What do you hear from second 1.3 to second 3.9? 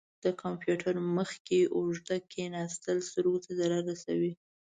کې اوږده کښیناستل سترګو ته ضرر